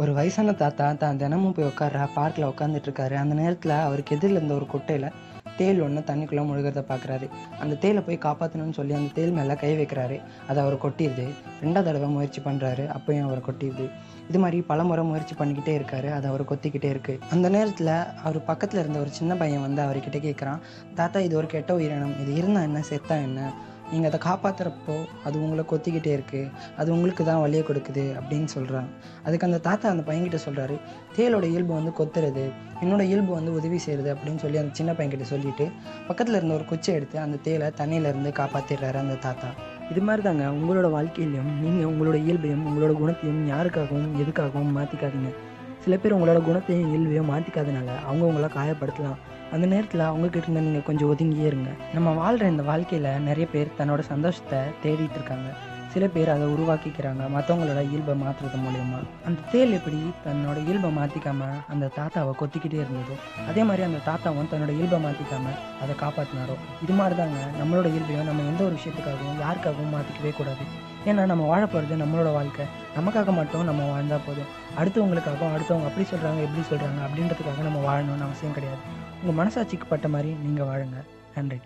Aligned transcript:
ஒரு 0.00 0.12
வயசான 0.12 0.52
தாத்தா 0.52 0.92
தான் 0.92 1.16
தினமும் 1.16 1.52
போய் 1.52 1.66
உட்கார்ற 1.66 2.08
பார்க்கில் 2.14 2.44
உட்காந்துட்டு 2.44 2.88
இருக்காரு 2.88 3.14
அந்த 3.14 3.34
நேரத்தில் 3.34 3.70
அவருக்கு 3.70 4.16
எதிரில் 4.16 4.36
இருந்த 4.36 4.54
ஒரு 4.54 4.66
குட்டையில் 4.72 5.06
தேள் 5.56 5.80
ஒன்று 5.80 6.00
தண்ணிக்குள்ளே 6.06 6.42
முழுகிறத 6.48 6.82
பார்க்குறாரு 6.90 7.28
அந்த 7.60 7.74
தேலை 7.74 8.00
போய் 8.00 8.18
காப்பாற்றணும்னு 8.18 8.72
சொல்லி 8.72 8.94
அந்த 8.94 9.10
தேல் 9.14 9.30
மேலே 9.30 9.54
கை 9.54 9.70
வைக்கிறாரு. 9.78 10.20
அதை 10.48 10.62
அவர் 10.62 10.76
கொட்டிடுது. 10.76 11.26
ரெண்டாவது 11.62 11.88
தடவை 11.88 12.08
முயற்சி 12.08 12.40
பண்ணுறாரு 12.40 12.84
அப்பயும் 12.96 13.22
அவர் 13.22 13.46
கொட்டிடுது. 13.48 13.86
இது 14.28 14.38
மாதிரி 14.38 14.60
பல 14.60 14.84
முறை 14.84 15.04
முயற்சி 15.04 15.34
பண்ணிக்கிட்டே 15.38 15.74
இருக்காரு. 15.80 16.10
அதை 16.12 16.30
அவர் 16.30 16.44
கொத்திக்கிட்டே 16.44 16.84
இருக்கு. 16.84 17.18
அந்த 17.30 17.48
நேரத்தில் 17.48 17.92
அவர் 18.24 18.44
பக்கத்தில் 18.44 18.80
இருந்த 18.80 18.98
ஒரு 18.98 19.10
சின்ன 19.10 19.34
பையன் 19.34 19.60
வந்து 19.60 19.82
அவர்கிட்ட 19.82 20.20
கேட்குறான் 20.28 20.60
தாத்தா 20.94 21.20
இது 21.20 21.36
ஒரு 21.36 21.46
கெட்ட 21.46 21.74
உயிரினம். 21.74 22.20
இது 22.20 22.34
இருந்தால் 22.34 22.62
என்ன? 22.62 22.82
செத்தா 22.90 23.16
என்ன? 23.22 23.52
நீங்கள் 23.92 24.10
அதை 24.10 24.18
காப்பாற்றுறப்போ 24.26 24.94
அது 25.26 25.36
உங்களை 25.42 25.64
கொத்திக்கிட்டே 25.70 26.12
இருக்குது 26.18 26.50
அது 26.76 26.88
உங்களுக்கு 26.94 27.22
தான் 27.24 27.40
வழியை 27.44 27.62
கொடுக்குது 27.68 28.04
அப்படின்னு 28.20 28.48
சொல்கிறாங்க 28.54 28.90
அதுக்கு 29.26 29.46
அந்த 29.48 29.60
தாத்தா 29.68 29.86
அந்த 29.94 30.02
பையன்கிட்ட 30.08 30.40
சொல்கிறாரு 30.46 30.76
தேலோட 31.16 31.44
இயல்பு 31.52 31.72
வந்து 31.78 31.92
கொத்துறது 32.00 32.44
என்னோட 32.82 33.02
இயல்பு 33.10 33.32
வந்து 33.34 33.52
உதவி 33.58 33.78
செய்கிறது 33.86 34.10
அப்படின்னு 34.14 34.42
சொல்லி 34.44 34.60
அந்த 34.62 34.74
சின்ன 34.74 34.92
பையன்கிட்ட 34.92 35.28
சொல்லிட்டு 35.32 35.64
பக்கத்தில் 36.08 36.38
இருந்த 36.38 36.54
ஒரு 36.54 36.64
குச்சை 36.64 36.94
எடுத்து 36.94 37.18
அந்த 37.24 37.38
தேலை 37.46 37.68
தண்ணியிலேருந்து 37.80 38.32
காப்பாற்றிடுறாரு 38.40 38.98
அந்த 39.04 39.16
தாத்தா. 39.26 39.48
இது 39.92 40.00
மாதிரி 40.00 40.22
தாங்க 40.22 40.46
உங்களோட 40.58 40.88
வாழ்க்கையிலையும் 40.96 41.50
நீங்கள் 41.62 41.88
உங்களோட 41.92 42.16
இயல்பையும் 42.26 42.64
உங்களோட 42.70 42.92
குணத்தையும் 43.00 43.42
யாருக்காகவும் 43.54 44.12
எதுக்காகவும் 44.22 44.76
மாற்றிக்காதீங்க 44.78 45.32
சில 45.84 45.96
பேர் 45.96 46.14
உங்களோட 46.16 46.38
குணத்தையும் 46.44 46.88
இயல்பையும் 46.92 47.30
மாற்றிக்காதனால 47.32 47.90
அவங்கவுங்கள 48.08 48.48
காயப்படுத்தலாம். 48.58 49.18
அந்த 49.54 49.66
நேரத்தில் 49.66 50.08
அவங்கக்கிட்ட 50.10 50.46
இருந்து 50.46 50.60
நீங்கள் 50.60 50.86
கொஞ்சம் 50.88 51.10
ஒதுங்கியே 51.12 51.46
இருங்க. 51.50 51.70
நம்ம 51.94 52.12
வாழ்கிற 52.12 52.48
இந்த 52.48 52.62
வாழ்க்கையில் 52.62 53.10
நிறைய 53.20 53.46
பேர் 53.54 53.76
தன்னோட 53.78 54.00
சந்தோஷத்தை 54.12 54.58
தேடிட்டு 54.84 55.18
இருக்காங்க. 55.18 55.50
சில 55.92 56.06
பேர் 56.14 56.30
அதை 56.32 56.46
உருவாக்கிக்கிறாங்க. 56.54 57.22
மற்றவங்களோட 57.34 57.80
இயல்பை 57.90 58.14
மாற்றுறது 58.22 58.58
மூலயமா. 58.64 58.98
அந்த 59.28 59.40
தேல் 59.52 59.72
எப்படி 59.72 60.00
தன்னோட 60.26 60.56
இயல்பை 60.66 60.90
மாற்றிக்காம 60.98 61.46
அந்த 61.72 61.90
தாத்தாவை 61.96 62.32
கொத்திக்கிட்டே 62.40 62.78
இருந்ததோ 62.82 63.14
அதே 63.50 63.62
மாதிரி 63.62 63.82
அந்த 63.86 64.00
தாத்தாவும் 64.08 64.50
தன்னோட 64.52 64.74
இயல்பை 64.78 64.98
மாற்றிக்காம 65.06 65.54
அதை 65.82 65.94
காப்பாற்றினாரோ 66.04 66.56
இது 66.82 66.92
மாதிரி 66.92 67.16
தாங்க 67.20 67.38
நம்மளோட 67.60 67.86
இயல்பையும் 67.94 68.28
நம்ம 68.30 68.44
எந்த 68.50 68.62
ஒரு 68.64 68.76
விஷயத்துக்காகவும் 68.78 69.42
யாருக்காகவும் 69.44 69.96
மாற்றிக்கவே 69.96 70.32
கூடாது. 70.40 70.66
ஏன்னா 71.08 71.24
நம்ம 71.32 71.46
வாழ 71.46 71.62
போகிறது 71.66 72.02
நம்மளோட 72.04 72.32
வாழ்க்கை. 72.38 72.64
நமக்காக 72.98 73.32
மட்டும் 73.40 73.64
நம்ம 73.64 73.82
வாழ்ந்தால் 73.90 74.24
போதும். 74.28 74.52
அடுத்தவங்களுக்காகவும் 74.80 75.54
அடுத்தவங்க 75.56 75.88
அப்படி 75.90 76.06
சொல்கிறாங்க 76.12 76.40
எப்படி 76.46 76.64
சொல்கிறாங்க 76.72 77.00
அப்படின்றதுக்காக 77.08 77.62
நம்ம 77.68 77.80
வாழணும்னு 77.88 78.28
அவசியம் 78.28 78.56
கிடையாது. 78.58 78.97
உங்கள் 79.24 79.46
மனசாட்சிக்கு 79.46 79.86
பட்ட 79.88 80.08
மாதிரி 80.08 80.30
நீங்கள் 80.32 80.66
வாழுங்க. 80.66 80.98
நன்றி. 81.34 81.58